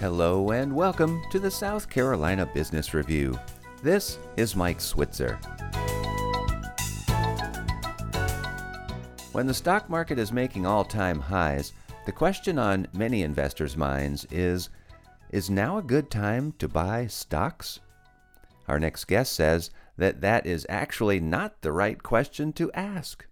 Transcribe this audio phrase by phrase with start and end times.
[0.00, 3.36] Hello and welcome to the South Carolina Business Review.
[3.82, 5.40] This is Mike Switzer.
[9.32, 11.72] When the stock market is making all time highs,
[12.06, 14.68] the question on many investors' minds is
[15.32, 17.80] Is now a good time to buy stocks?
[18.68, 23.26] Our next guest says that that is actually not the right question to ask.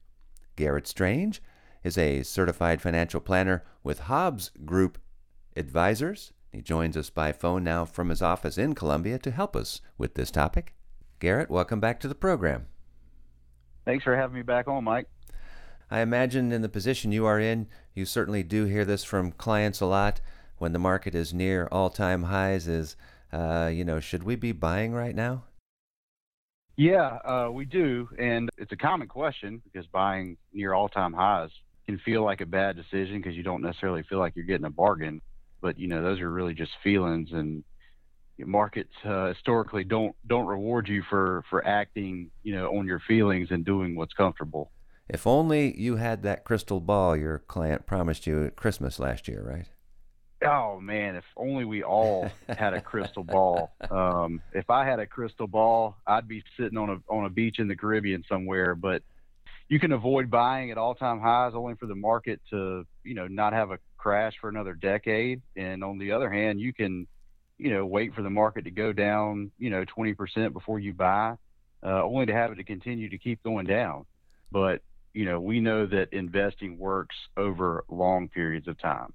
[0.56, 1.40] Garrett Strange
[1.84, 4.98] is a certified financial planner with Hobbs Group
[5.56, 6.32] Advisors.
[6.50, 10.14] He joins us by phone now from his office in Columbia to help us with
[10.14, 10.74] this topic.
[11.18, 12.66] Garrett, welcome back to the program.
[13.84, 15.08] Thanks for having me back on, Mike.
[15.90, 19.80] I imagine in the position you are in, you certainly do hear this from clients
[19.80, 20.20] a lot
[20.58, 22.96] when the market is near all time highs is,
[23.32, 25.44] uh, you know, should we be buying right now?
[26.76, 28.08] Yeah, uh, we do.
[28.18, 31.50] And it's a common question because buying near all time highs
[31.86, 34.70] can feel like a bad decision because you don't necessarily feel like you're getting a
[34.70, 35.22] bargain.
[35.60, 37.64] But, you know, those are really just feelings and
[38.38, 43.48] markets uh, historically don't don't reward you for for acting you know on your feelings
[43.50, 44.70] and doing what's comfortable
[45.08, 49.42] if only you had that crystal ball your client promised you at christmas last year
[49.42, 49.68] right
[50.44, 53.72] Oh man, if only we all had a crystal ball.
[53.90, 57.58] Um, if I had a crystal ball, I'd be sitting on a on a beach
[57.58, 58.74] in the Caribbean somewhere.
[58.74, 59.02] But
[59.68, 63.26] you can avoid buying at all time highs only for the market to you know
[63.26, 65.42] not have a crash for another decade.
[65.56, 67.08] And on the other hand, you can
[67.58, 71.34] you know wait for the market to go down you know 20% before you buy,
[71.82, 74.06] uh, only to have it to continue to keep going down.
[74.52, 74.82] But
[75.12, 79.12] you know we know that investing works over long periods of time.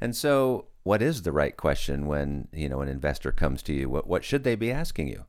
[0.00, 3.90] And so, what is the right question when you know an investor comes to you?
[3.90, 5.26] What what should they be asking you?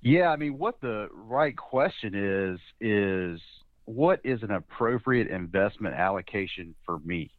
[0.00, 3.40] Yeah, I mean, what the right question is is
[3.84, 7.30] what is an appropriate investment allocation for me?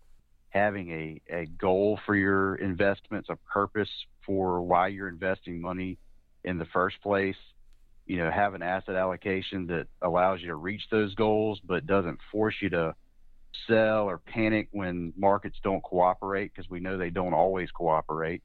[0.53, 3.89] Having a, a goal for your investments, a purpose
[4.23, 5.97] for why you're investing money
[6.43, 7.35] in the first place.
[8.05, 12.19] You know, have an asset allocation that allows you to reach those goals, but doesn't
[12.31, 12.93] force you to
[13.67, 18.43] sell or panic when markets don't cooperate because we know they don't always cooperate.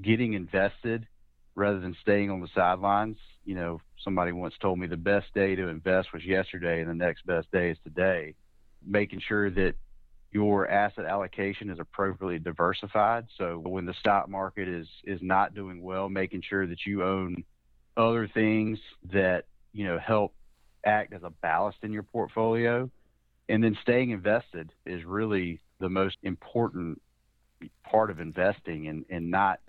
[0.00, 1.06] Getting invested
[1.54, 3.16] rather than staying on the sidelines.
[3.44, 6.94] You know, somebody once told me the best day to invest was yesterday and the
[6.94, 8.34] next best day is today.
[8.86, 9.74] Making sure that
[10.34, 13.26] your asset allocation is appropriately diversified.
[13.38, 17.44] So when the stock market is is not doing well, making sure that you own
[17.96, 18.78] other things
[19.12, 20.34] that, you know, help
[20.84, 22.90] act as a ballast in your portfolio
[23.48, 27.00] and then staying invested is really the most important
[27.84, 29.60] part of investing and, and not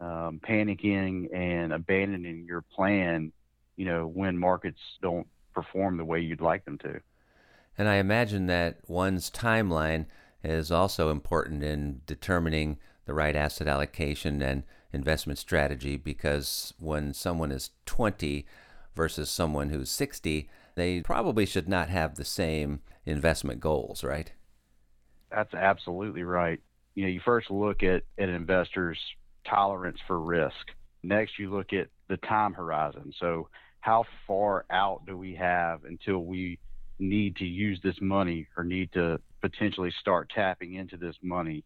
[0.00, 3.32] um, panicking and abandoning your plan,
[3.76, 7.00] you know, when markets don't perform the way you'd like them to.
[7.78, 10.06] And I imagine that one's timeline
[10.42, 17.52] is also important in determining the right asset allocation and investment strategy because when someone
[17.52, 18.44] is 20
[18.94, 24.32] versus someone who's 60, they probably should not have the same investment goals, right?
[25.30, 26.60] That's absolutely right.
[26.94, 28.98] You know, you first look at, an investor's
[29.48, 30.56] tolerance for risk.
[31.02, 33.12] Next, you look at the time horizon.
[33.20, 33.48] So,
[33.80, 36.58] how far out do we have until we
[36.98, 41.64] need to use this money or need to potentially start tapping into this money?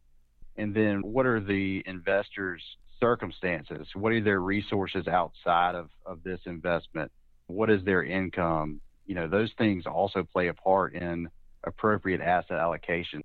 [0.56, 2.62] And then, what are the investors'
[3.00, 3.88] circumstances?
[3.94, 7.10] What are their resources outside of, of this investment?
[7.46, 8.80] What is their income?
[9.06, 11.28] You know, those things also play a part in
[11.64, 13.22] appropriate asset allocation.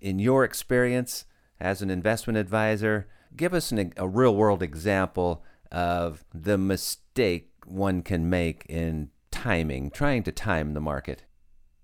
[0.00, 1.24] In your experience
[1.60, 8.02] as an investment advisor, give us an, a real world example of the mistake one
[8.02, 9.10] can make in
[9.44, 11.22] timing, trying to time the market.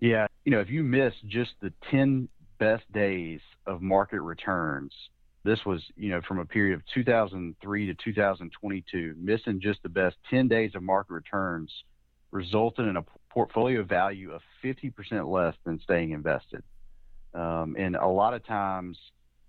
[0.01, 2.27] Yeah, you know, if you miss just the 10
[2.59, 4.93] best days of market returns,
[5.45, 10.17] this was, you know, from a period of 2003 to 2022, missing just the best
[10.31, 11.71] 10 days of market returns
[12.31, 16.63] resulted in a portfolio value of 50% less than staying invested.
[17.35, 18.97] Um, and a lot of times,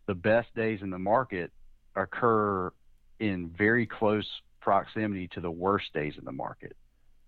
[0.07, 1.51] the best days in the market
[1.95, 2.73] occur
[3.21, 4.27] in very close
[4.59, 6.75] proximity to the worst days in the market.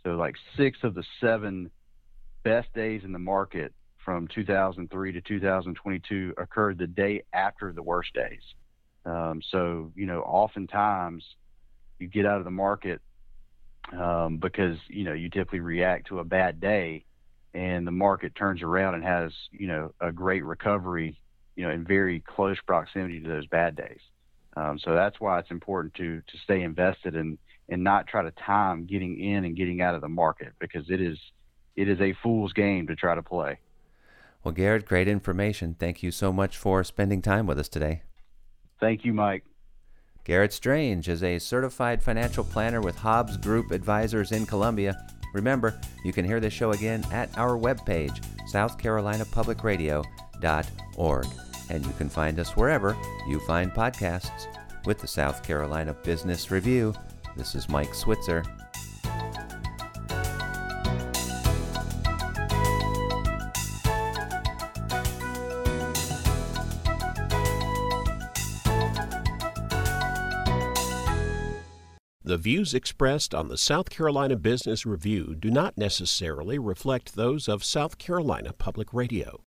[0.04, 1.72] So, like six of the seven
[2.44, 3.74] best days in the market
[4.04, 8.42] from 2003 to 2022 occurred the day after the worst days.
[9.06, 11.24] Um, so, you know, oftentimes
[12.00, 13.02] you get out of the market
[13.92, 17.06] um, because you know you typically react to a bad day,
[17.54, 21.20] and the market turns around and has you know a great recovery,
[21.56, 24.00] you know, in very close proximity to those bad days.
[24.56, 27.38] Um, so that's why it's important to to stay invested and
[27.70, 31.02] and not try to time getting in and getting out of the market because it
[31.02, 31.18] is
[31.76, 33.58] it is a fool's game to try to play.
[34.44, 35.76] Well, Garrett, great information.
[35.80, 38.02] Thank you so much for spending time with us today.
[38.80, 39.46] Thank you, Mike.
[40.26, 44.96] Garrett Strange is a certified financial planner with Hobbs Group Advisors in Columbia.
[45.34, 51.26] Remember, you can hear this show again at our webpage, southcarolinapublicradio.org.
[51.70, 54.48] And you can find us wherever you find podcasts.
[54.86, 56.94] With the South Carolina Business Review,
[57.36, 58.44] this is Mike Switzer.
[72.26, 77.64] The views expressed on the South Carolina Business Review do not necessarily reflect those of
[77.64, 79.42] South Carolina Public Radio.